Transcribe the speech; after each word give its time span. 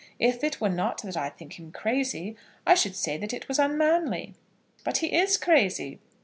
If 0.17 0.43
it 0.43 0.59
were 0.59 0.67
not 0.67 1.03
that 1.03 1.15
I 1.15 1.29
think 1.29 1.59
him 1.59 1.71
crazy, 1.71 2.35
I 2.65 2.73
should 2.73 2.95
say 2.95 3.17
that 3.17 3.33
it 3.33 3.47
was 3.47 3.59
unmanly." 3.59 4.33
"But 4.83 4.97
he 4.97 5.13
is 5.13 5.37
crazy." 5.37 5.99